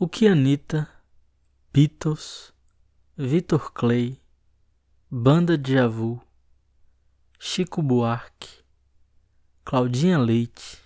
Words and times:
O 0.00 0.06
que 0.06 0.28
Anitta, 0.28 0.88
Beatles, 1.72 2.54
Victor 3.16 3.72
Clay, 3.72 4.16
Banda 5.10 5.58
de 5.58 5.72
Javu, 5.72 6.22
Chico 7.36 7.82
Buarque, 7.82 8.62
Claudinha 9.64 10.16
Leite, 10.16 10.80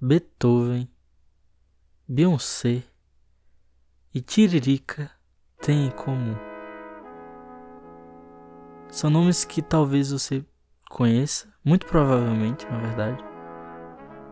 Beethoven, 0.00 0.88
Beyoncé 2.06 2.84
e 4.14 4.20
Tiririca 4.20 5.10
têm 5.60 5.86
em 5.86 5.90
comum? 5.90 6.36
São 8.92 9.10
nomes 9.10 9.44
que 9.44 9.60
talvez 9.60 10.12
você 10.12 10.46
conheça, 10.88 11.52
muito 11.64 11.84
provavelmente, 11.86 12.64
na 12.66 12.78
verdade, 12.78 13.24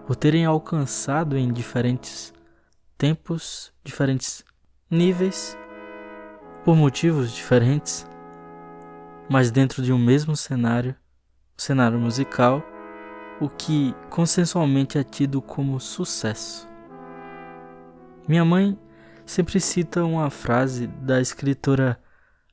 por 0.07 0.15
terem 0.15 0.45
alcançado 0.45 1.37
em 1.37 1.53
diferentes 1.53 2.33
tempos, 3.01 3.73
diferentes 3.83 4.45
níveis, 4.91 5.57
por 6.63 6.77
motivos 6.77 7.33
diferentes, 7.33 8.07
mas 9.27 9.51
dentro 9.51 9.83
de 9.83 9.91
um 9.91 9.99
mesmo 9.99 10.37
cenário, 10.37 10.95
o 11.57 11.63
cenário 11.63 11.99
musical, 11.99 12.63
o 13.41 13.49
que 13.49 13.95
consensualmente 14.11 14.99
é 14.99 15.03
tido 15.03 15.41
como 15.41 15.81
sucesso. 15.81 16.69
Minha 18.29 18.45
mãe 18.45 18.79
sempre 19.25 19.59
cita 19.61 20.05
uma 20.05 20.29
frase 20.29 20.87
da 20.87 21.23
escritora 21.23 21.99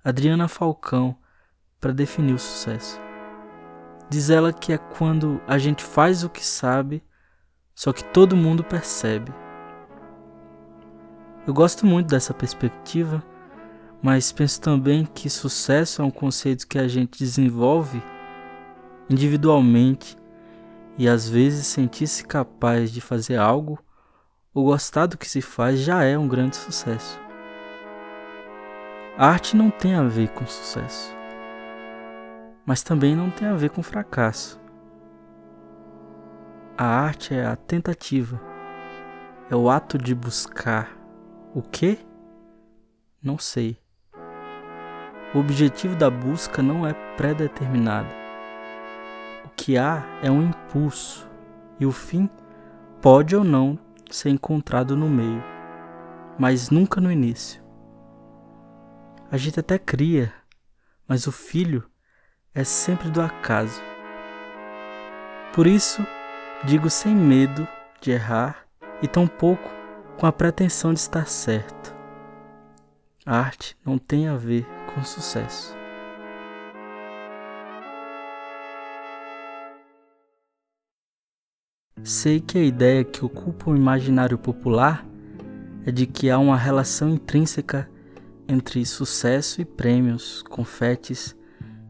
Adriana 0.01 0.47
Falcão 0.47 1.17
para 1.77 1.91
definir 1.91 2.35
o 2.35 2.39
sucesso. 2.39 3.01
Diz 4.09 4.29
ela 4.29 4.53
que 4.53 4.71
é 4.71 4.77
quando 4.77 5.41
a 5.45 5.57
gente 5.57 5.83
faz 5.83 6.23
o 6.23 6.29
que 6.29 6.45
sabe, 6.45 7.03
só 7.75 7.91
que 7.91 8.01
todo 8.01 8.33
mundo 8.33 8.63
percebe. 8.63 9.29
Eu 11.47 11.53
gosto 11.53 11.85
muito 11.85 12.07
dessa 12.07 12.33
perspectiva, 12.33 13.23
mas 14.03 14.33
penso 14.33 14.59
também 14.59 15.05
que 15.05 15.29
sucesso 15.29 16.01
é 16.01 16.05
um 16.05 16.11
conceito 16.11 16.67
que 16.67 16.77
a 16.77 16.89
gente 16.89 17.17
desenvolve 17.17 18.03
individualmente 19.09 20.17
e 20.97 21.07
às 21.07 21.29
vezes 21.29 21.65
sentir-se 21.65 22.25
capaz 22.25 22.91
de 22.91 22.99
fazer 22.99 23.37
algo 23.37 23.79
ou 24.53 24.65
gostar 24.65 25.05
do 25.05 25.17
que 25.17 25.29
se 25.29 25.41
faz 25.41 25.79
já 25.79 26.03
é 26.03 26.17
um 26.17 26.27
grande 26.27 26.57
sucesso. 26.57 27.17
A 29.17 29.27
arte 29.29 29.55
não 29.55 29.71
tem 29.71 29.95
a 29.95 30.03
ver 30.03 30.27
com 30.27 30.45
sucesso, 30.45 31.15
mas 32.65 32.83
também 32.83 33.15
não 33.15 33.31
tem 33.31 33.47
a 33.47 33.55
ver 33.55 33.69
com 33.69 33.81
fracasso. 33.81 34.59
A 36.77 36.85
arte 36.85 37.33
é 37.33 37.45
a 37.45 37.55
tentativa, 37.55 38.37
é 39.49 39.55
o 39.55 39.69
ato 39.69 39.97
de 39.97 40.13
buscar 40.13 40.96
o 41.53 41.61
que? 41.61 41.97
Não 43.21 43.37
sei. 43.37 43.77
O 45.33 45.39
objetivo 45.39 45.95
da 45.95 46.09
busca 46.09 46.61
não 46.61 46.85
é 46.85 46.93
pré-determinado. 47.15 48.09
O 49.45 49.49
que 49.49 49.77
há 49.77 50.03
é 50.21 50.29
um 50.29 50.41
impulso 50.41 51.27
e 51.79 51.85
o 51.85 51.91
fim 51.91 52.29
pode 53.01 53.35
ou 53.35 53.43
não 53.43 53.77
ser 54.09 54.29
encontrado 54.29 54.95
no 54.95 55.09
meio, 55.09 55.43
mas 56.37 56.69
nunca 56.69 57.01
no 57.01 57.11
início. 57.11 57.63
A 59.29 59.37
gente 59.37 59.59
até 59.59 59.77
cria, 59.77 60.33
mas 61.07 61.27
o 61.27 61.31
filho 61.31 61.83
é 62.53 62.63
sempre 62.63 63.09
do 63.09 63.21
acaso. 63.21 63.81
Por 65.53 65.67
isso, 65.67 66.05
digo 66.65 66.89
sem 66.89 67.15
medo 67.15 67.67
de 67.99 68.11
errar 68.11 68.67
e 69.01 69.07
tampouco 69.07 69.76
com 70.17 70.25
a 70.25 70.31
pretensão 70.31 70.93
de 70.93 70.99
estar 70.99 71.27
certo. 71.27 71.95
A 73.25 73.37
arte 73.37 73.77
não 73.85 73.97
tem 73.97 74.27
a 74.27 74.35
ver 74.35 74.65
com 74.93 75.03
sucesso. 75.03 75.75
Sei 82.03 82.39
que 82.39 82.57
a 82.57 82.63
ideia 82.63 83.03
que 83.03 83.23
ocupa 83.23 83.69
o 83.69 83.75
imaginário 83.75 84.37
popular 84.37 85.05
é 85.85 85.91
de 85.91 86.07
que 86.07 86.29
há 86.29 86.39
uma 86.39 86.57
relação 86.57 87.09
intrínseca 87.09 87.89
entre 88.47 88.85
sucesso 88.85 89.61
e 89.61 89.65
prêmios, 89.65 90.41
confetes 90.41 91.35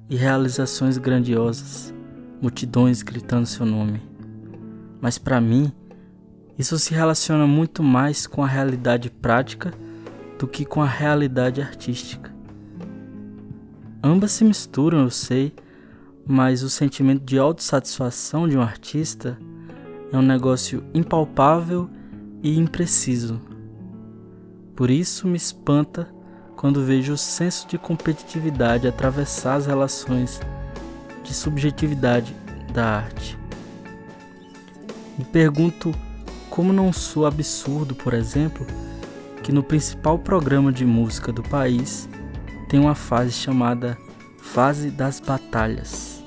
e 0.10 0.16
realizações 0.16 0.98
grandiosas, 0.98 1.94
multidões 2.42 3.04
gritando 3.04 3.46
seu 3.46 3.66
nome. 3.66 4.02
Mas 5.00 5.18
para 5.18 5.40
mim, 5.40 5.72
isso 6.58 6.80
se 6.80 6.94
relaciona 6.94 7.46
muito 7.46 7.84
mais 7.84 8.26
com 8.26 8.44
a 8.44 8.48
realidade 8.48 9.10
prática 9.10 9.74
do 10.40 10.48
que 10.48 10.66
com 10.66 10.82
a 10.82 10.88
realidade 10.88 11.62
artística. 11.62 12.34
Ambas 14.04 14.32
se 14.32 14.44
misturam, 14.44 15.02
eu 15.02 15.10
sei, 15.10 15.54
mas 16.26 16.64
o 16.64 16.70
sentimento 16.70 17.24
de 17.24 17.38
autossatisfação 17.38 18.48
de 18.48 18.58
um 18.58 18.62
artista 18.62 19.38
é 20.12 20.18
um 20.18 20.22
negócio 20.22 20.84
impalpável 20.94 21.90
e 22.42 22.58
impreciso. 22.58 23.40
Por 24.76 24.90
isso 24.90 25.28
me 25.28 25.38
espanta 25.38 26.08
quando 26.56 26.84
vejo 26.84 27.14
o 27.14 27.18
senso 27.18 27.68
de 27.68 27.78
competitividade 27.78 28.88
atravessar 28.88 29.56
as 29.56 29.66
relações 29.66 30.40
de 31.24 31.34
subjetividade 31.34 32.36
da 32.74 32.86
arte. 32.86 33.38
Me 35.18 35.26
pergunto 35.26 35.94
como 36.58 36.74
não 36.74 36.92
sou 36.92 37.28
absurdo, 37.28 37.94
por 37.94 38.16
exemplo, 38.16 38.66
que 39.44 39.52
no 39.52 39.62
principal 39.62 40.18
programa 40.18 40.74
de 40.74 40.84
música 40.84 41.32
do 41.32 41.44
país 41.44 42.10
tem 42.68 42.80
uma 42.80 42.96
fase 42.96 43.32
chamada 43.32 43.96
Fase 44.40 44.90
das 44.90 45.20
Batalhas. 45.20 46.24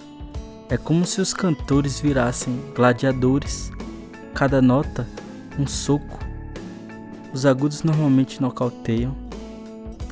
É 0.69 0.77
como 0.77 1.05
se 1.05 1.21
os 1.21 1.35
cantores 1.35 1.99
virassem 1.99 2.63
gladiadores, 2.77 3.73
cada 4.33 4.63
nota 4.63 5.05
um 5.59 5.67
soco. 5.67 6.21
Os 7.33 7.45
agudos 7.45 7.83
normalmente 7.83 8.41
nocauteiam 8.41 9.17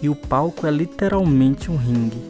e 0.03 0.09
o 0.09 0.17
palco 0.17 0.67
é 0.67 0.71
literalmente 0.73 1.71
um 1.71 1.77
ringue, 1.77 2.25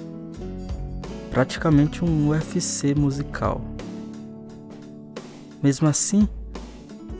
praticamente 1.30 2.04
um 2.04 2.28
UFC 2.28 2.94
musical. 2.94 3.62
Mesmo 5.62 5.88
assim, 5.88 6.28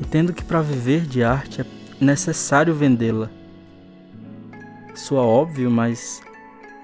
Entendo 0.01 0.33
que 0.33 0.45
para 0.45 0.63
viver 0.63 1.03
de 1.03 1.25
arte 1.25 1.63
é 1.63 1.67
necessário 2.01 2.75
vendê-la. 2.75 3.31
Soa 4.95 5.23
óbvio, 5.23 5.71
mas 5.71 6.23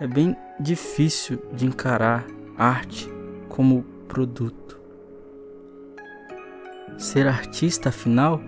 é 0.00 0.06
bem 0.06 0.36
difícil 0.58 1.40
de 1.52 1.66
encarar 1.66 2.26
arte 2.56 3.08
como 3.48 3.82
produto. 4.08 4.80
Ser 6.98 7.26
artista, 7.26 7.88
afinal, 7.88 8.40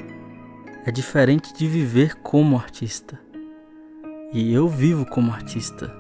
é 0.85 0.91
diferente 0.91 1.53
de 1.55 1.67
viver 1.67 2.15
como 2.17 2.57
artista. 2.57 3.21
E 4.33 4.53
eu 4.53 4.69
vivo 4.69 5.07
como 5.07 5.33
artista. 5.33 5.93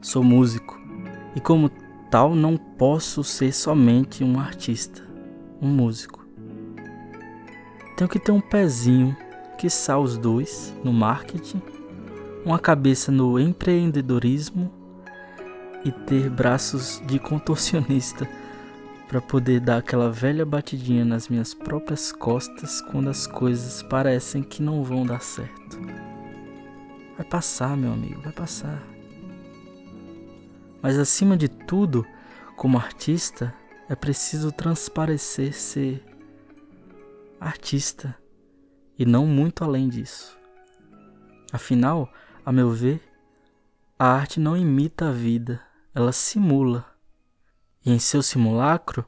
Sou 0.00 0.22
músico 0.22 0.78
e, 1.34 1.40
como 1.40 1.70
tal, 2.10 2.34
não 2.34 2.56
posso 2.56 3.22
ser 3.22 3.52
somente 3.52 4.24
um 4.24 4.40
artista, 4.40 5.02
um 5.60 5.68
músico. 5.68 6.19
Tenho 8.00 8.08
que 8.08 8.18
ter 8.18 8.32
um 8.32 8.40
pezinho, 8.40 9.14
que 9.58 9.66
os 9.66 10.16
dois, 10.16 10.74
no 10.82 10.90
marketing, 10.90 11.60
uma 12.46 12.58
cabeça 12.58 13.12
no 13.12 13.38
empreendedorismo 13.38 14.72
e 15.84 15.92
ter 15.92 16.30
braços 16.30 17.02
de 17.04 17.18
contorcionista 17.18 18.26
para 19.06 19.20
poder 19.20 19.60
dar 19.60 19.76
aquela 19.76 20.10
velha 20.10 20.46
batidinha 20.46 21.04
nas 21.04 21.28
minhas 21.28 21.52
próprias 21.52 22.10
costas 22.10 22.80
quando 22.80 23.10
as 23.10 23.26
coisas 23.26 23.82
parecem 23.82 24.42
que 24.42 24.62
não 24.62 24.82
vão 24.82 25.04
dar 25.04 25.20
certo. 25.20 25.78
Vai 27.18 27.26
passar, 27.26 27.76
meu 27.76 27.92
amigo, 27.92 28.22
vai 28.22 28.32
passar. 28.32 28.82
Mas 30.80 30.98
acima 30.98 31.36
de 31.36 31.50
tudo, 31.50 32.06
como 32.56 32.78
artista, 32.78 33.52
é 33.90 33.94
preciso 33.94 34.50
transparecer 34.50 35.52
ser 35.52 36.09
artista 37.40 38.14
e 38.98 39.06
não 39.06 39.26
muito 39.26 39.64
além 39.64 39.88
disso. 39.88 40.38
Afinal, 41.50 42.12
a 42.44 42.52
meu 42.52 42.70
ver, 42.70 43.02
a 43.98 44.06
arte 44.06 44.38
não 44.38 44.56
imita 44.56 45.08
a 45.08 45.12
vida, 45.12 45.60
ela 45.94 46.12
simula. 46.12 46.84
E 47.84 47.90
em 47.90 47.98
seu 47.98 48.22
simulacro 48.22 49.06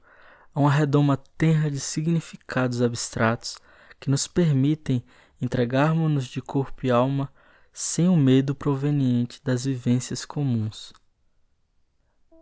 há 0.55 0.61
uma 0.61 0.70
redoma 0.70 1.17
tenra 1.37 1.70
de 1.70 1.79
significados 1.79 2.81
abstratos 2.81 3.58
que 4.00 4.11
nos 4.11 4.26
permitem 4.26 5.05
entregarmos-nos 5.40 6.26
de 6.26 6.40
corpo 6.40 6.87
e 6.87 6.90
alma 6.90 7.31
sem 7.73 8.08
o 8.08 8.17
medo 8.17 8.55
proveniente 8.55 9.40
das 9.44 9.64
vivências 9.64 10.25
comuns. 10.25 10.93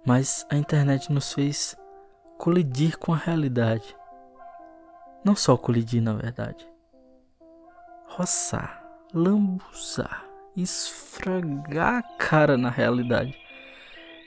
Mas 0.06 0.46
a 0.48 0.56
internet 0.56 1.12
nos 1.12 1.32
fez 1.32 1.76
colidir 2.38 2.96
com 2.96 3.12
a 3.12 3.16
realidade 3.16 3.94
não 5.25 5.37
só 5.37 5.56
colidir, 5.56 6.02
na 6.02 6.14
verdade. 6.14 6.67
Roçar, 8.08 8.82
lambuzar, 9.12 10.25
esfregar 10.56 11.99
a 11.99 12.02
cara 12.17 12.56
na 12.56 12.70
realidade. 12.70 13.37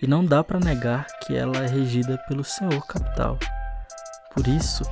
E 0.02 0.08
não 0.08 0.24
dá 0.24 0.44
para 0.44 0.60
negar 0.60 1.08
que 1.22 1.36
ela 1.36 1.58
é 1.58 1.68
regida 1.68 2.18
pelo 2.28 2.44
Senhor 2.44 2.86
Capital. 2.86 3.38
Por 4.34 4.48
isso, 4.48 4.84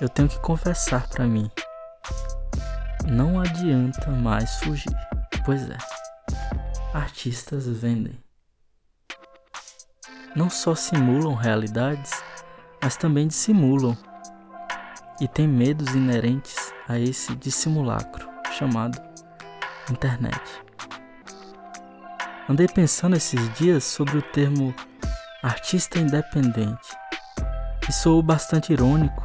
eu 0.00 0.08
tenho 0.08 0.28
que 0.28 0.38
confessar 0.40 1.08
para 1.08 1.26
mim. 1.26 1.50
Não 3.06 3.40
adianta 3.40 4.10
mais 4.10 4.56
fugir. 4.56 4.94
Pois 5.44 5.68
é. 5.68 5.78
Artistas 6.92 7.66
vendem. 7.66 8.18
Não 10.34 10.50
só 10.50 10.74
simulam 10.74 11.34
realidades, 11.34 12.22
mas 12.82 12.96
também 12.96 13.28
dissimulam. 13.28 13.96
E 15.20 15.28
tem 15.28 15.46
medos 15.46 15.94
inerentes 15.94 16.72
a 16.88 16.98
esse 16.98 17.34
dissimulacro 17.36 18.28
chamado 18.58 19.00
internet. 19.90 20.40
Andei 22.48 22.68
pensando 22.68 23.16
esses 23.16 23.52
dias 23.54 23.84
sobre 23.84 24.18
o 24.18 24.22
termo 24.22 24.74
artista 25.42 25.98
independente. 25.98 26.96
E 27.88 27.92
sou 27.92 28.22
bastante 28.22 28.72
irônico, 28.72 29.22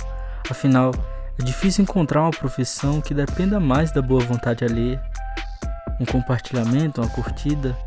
afinal, 0.49 0.91
é 1.39 1.43
difícil 1.43 1.83
encontrar 1.83 2.21
uma 2.21 2.31
profissão 2.31 3.01
que 3.01 3.13
dependa 3.13 3.59
mais 3.59 3.91
da 3.91 4.01
boa 4.01 4.23
vontade 4.23 4.63
alheia. 4.63 5.01
Um 5.99 6.05
compartilhamento, 6.05 7.01
uma 7.01 7.09
curtida 7.09 7.77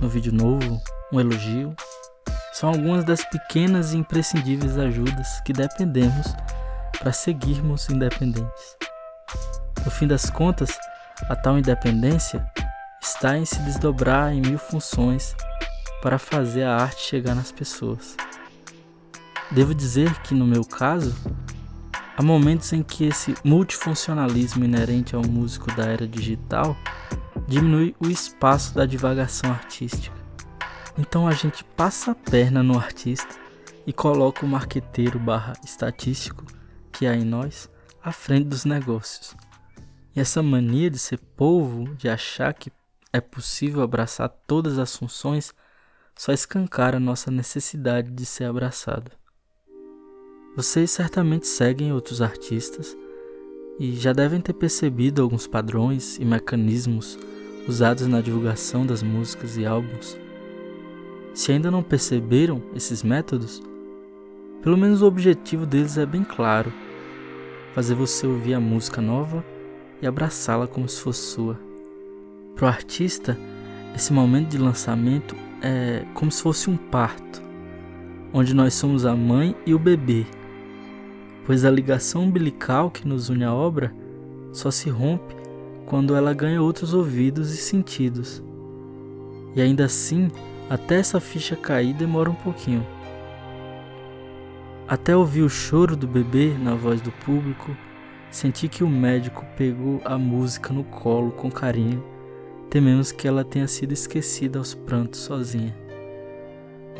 no 0.00 0.08
vídeo 0.08 0.32
novo, 0.32 0.80
um 1.12 1.20
elogio. 1.20 1.74
São 2.52 2.70
algumas 2.70 3.04
das 3.04 3.24
pequenas 3.24 3.92
e 3.92 3.98
imprescindíveis 3.98 4.78
ajudas 4.78 5.40
que 5.42 5.52
dependemos 5.52 6.34
para 6.98 7.12
seguirmos 7.12 7.88
independentes. 7.88 8.76
No 9.84 9.90
fim 9.90 10.06
das 10.06 10.28
contas, 10.28 10.76
a 11.28 11.36
tal 11.36 11.58
independência 11.58 12.44
está 13.00 13.38
em 13.38 13.44
se 13.44 13.58
desdobrar 13.60 14.32
em 14.32 14.40
mil 14.40 14.58
funções 14.58 15.34
para 16.02 16.18
fazer 16.18 16.64
a 16.64 16.76
arte 16.76 17.02
chegar 17.02 17.34
nas 17.34 17.52
pessoas. 17.52 18.16
Devo 19.50 19.74
dizer 19.74 20.20
que, 20.20 20.34
no 20.34 20.46
meu 20.46 20.64
caso, 20.64 21.14
há 22.16 22.22
momentos 22.22 22.72
em 22.72 22.82
que 22.82 23.04
esse 23.04 23.34
multifuncionalismo 23.42 24.64
inerente 24.64 25.14
ao 25.14 25.22
músico 25.22 25.72
da 25.74 25.86
era 25.86 26.06
digital 26.06 26.76
diminui 27.46 27.96
o 27.98 28.08
espaço 28.08 28.74
da 28.74 28.84
divagação 28.84 29.50
artística. 29.50 30.16
Então 30.98 31.26
a 31.26 31.32
gente 31.32 31.64
passa 31.64 32.10
a 32.10 32.14
perna 32.14 32.62
no 32.62 32.76
artista 32.76 33.36
e 33.86 33.92
coloca 33.92 34.44
o 34.44 34.48
marqueteiro 34.48 35.18
barra 35.18 35.54
estatístico 35.64 36.57
que 36.98 37.06
há 37.06 37.14
em 37.14 37.24
nós 37.24 37.70
à 38.02 38.10
frente 38.10 38.48
dos 38.48 38.64
negócios. 38.64 39.36
E 40.16 40.20
essa 40.20 40.42
mania 40.42 40.90
de 40.90 40.98
ser 40.98 41.18
povo, 41.36 41.94
de 41.94 42.08
achar 42.08 42.52
que 42.52 42.72
é 43.12 43.20
possível 43.20 43.82
abraçar 43.82 44.28
todas 44.48 44.80
as 44.80 44.96
funções, 44.96 45.54
só 46.16 46.32
escancara 46.32 46.98
nossa 46.98 47.30
necessidade 47.30 48.10
de 48.10 48.26
ser 48.26 48.44
abraçado. 48.44 49.12
Vocês 50.56 50.90
certamente 50.90 51.46
seguem 51.46 51.92
outros 51.92 52.20
artistas 52.20 52.96
e 53.78 53.94
já 53.94 54.12
devem 54.12 54.40
ter 54.40 54.54
percebido 54.54 55.22
alguns 55.22 55.46
padrões 55.46 56.16
e 56.16 56.24
mecanismos 56.24 57.16
usados 57.68 58.08
na 58.08 58.20
divulgação 58.20 58.84
das 58.84 59.04
músicas 59.04 59.56
e 59.56 59.64
álbuns. 59.64 60.18
Se 61.32 61.52
ainda 61.52 61.70
não 61.70 61.84
perceberam 61.84 62.60
esses 62.74 63.04
métodos, 63.04 63.62
pelo 64.62 64.76
menos 64.76 65.00
o 65.00 65.06
objetivo 65.06 65.64
deles 65.64 65.96
é 65.96 66.04
bem 66.04 66.24
claro: 66.24 66.72
fazer 67.74 67.94
você 67.94 68.26
ouvir 68.26 68.54
a 68.54 68.60
música 68.60 69.00
nova 69.00 69.44
e 70.00 70.06
abraçá-la 70.06 70.66
como 70.66 70.88
se 70.88 71.00
fosse 71.00 71.20
sua. 71.20 71.58
Para 72.54 72.66
o 72.66 72.68
artista, 72.68 73.38
esse 73.94 74.12
momento 74.12 74.50
de 74.50 74.58
lançamento 74.58 75.34
é 75.62 76.04
como 76.14 76.30
se 76.30 76.42
fosse 76.42 76.70
um 76.70 76.76
parto, 76.76 77.42
onde 78.32 78.54
nós 78.54 78.74
somos 78.74 79.04
a 79.04 79.14
mãe 79.14 79.54
e 79.66 79.74
o 79.74 79.78
bebê, 79.78 80.26
pois 81.44 81.64
a 81.64 81.70
ligação 81.70 82.24
umbilical 82.24 82.90
que 82.90 83.06
nos 83.06 83.28
une 83.28 83.44
à 83.44 83.52
obra 83.52 83.94
só 84.52 84.70
se 84.70 84.90
rompe 84.90 85.36
quando 85.86 86.14
ela 86.14 86.34
ganha 86.34 86.60
outros 86.60 86.92
ouvidos 86.92 87.52
e 87.52 87.56
sentidos. 87.56 88.42
E 89.56 89.60
ainda 89.62 89.86
assim, 89.86 90.30
até 90.68 90.96
essa 90.96 91.18
ficha 91.18 91.56
cair 91.56 91.94
demora 91.94 92.30
um 92.30 92.34
pouquinho. 92.34 92.86
Até 94.88 95.14
ouvir 95.14 95.42
o 95.42 95.50
choro 95.50 95.94
do 95.94 96.08
bebê 96.08 96.56
na 96.56 96.74
voz 96.74 97.02
do 97.02 97.12
público, 97.12 97.76
senti 98.30 98.68
que 98.68 98.82
o 98.82 98.88
médico 98.88 99.44
pegou 99.54 100.00
a 100.02 100.16
música 100.16 100.72
no 100.72 100.82
colo 100.82 101.30
com 101.30 101.50
carinho, 101.50 102.02
tememos 102.70 103.12
que 103.12 103.28
ela 103.28 103.44
tenha 103.44 103.68
sido 103.68 103.92
esquecida 103.92 104.58
aos 104.58 104.72
prantos 104.72 105.20
sozinha. 105.20 105.76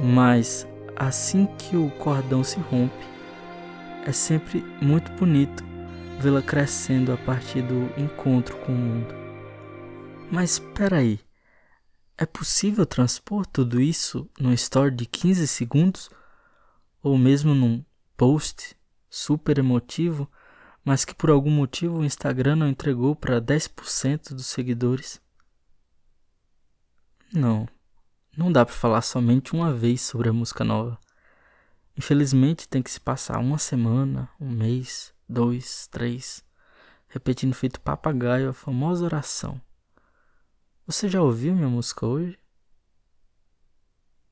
Mas 0.03 0.69
assim 0.95 1.47
que 1.57 1.79
o 1.79 1.89
cordão 1.93 2.45
se 2.45 2.61
rompe, 2.61 3.07
é 4.05 4.13
sempre 4.13 4.63
muito 4.83 5.11
bonito 5.13 5.65
vê-la 6.21 6.43
crescendo 6.43 7.11
a 7.11 7.17
partir 7.17 7.63
do 7.63 7.89
encontro 7.99 8.55
com 8.59 8.73
o 8.73 8.77
mundo. 8.77 9.15
Mas 10.31 10.53
espera 10.53 10.99
aí, 10.99 11.21
é 12.19 12.27
possível 12.27 12.85
transpor 12.85 13.47
tudo 13.47 13.81
isso 13.81 14.29
num 14.39 14.53
story 14.53 14.95
de 14.95 15.07
15 15.07 15.47
segundos? 15.47 16.11
Ou 17.03 17.17
mesmo 17.17 17.55
num 17.55 17.85
post 18.17 18.77
super 19.09 19.59
emotivo, 19.59 20.31
mas 20.85 21.05
que 21.05 21.15
por 21.15 21.31
algum 21.31 21.51
motivo 21.51 21.99
o 21.99 22.05
Instagram 22.05 22.57
não 22.57 22.69
entregou 22.69 23.15
para 23.15 23.41
10% 23.41 24.35
dos 24.35 24.47
seguidores? 24.47 25.21
Não, 27.33 27.69
não 28.37 28.51
dá 28.51 28.65
para 28.65 28.75
falar 28.75 29.03
somente 29.03 29.53
uma 29.53 29.73
vez 29.73 30.01
sobre 30.01 30.29
a 30.29 30.33
música 30.33 30.65
nova. 30.65 30.99
Infelizmente 31.97 32.69
tem 32.69 32.83
que 32.83 32.91
se 32.91 33.01
passar 33.01 33.39
uma 33.39 33.59
semana, 33.59 34.31
um 34.41 34.49
mês, 34.49 35.13
dois, 35.29 35.89
três, 35.89 36.45
repetindo 37.09 37.55
feito 37.55 37.81
papagaio 37.81 38.51
a 38.51 38.55
famosa 38.55 39.05
oração. 39.05 39.61
Você 40.87 41.09
já 41.09 41.21
ouviu 41.21 41.55
minha 41.55 41.69
música 41.69 42.07
hoje? 42.07 42.39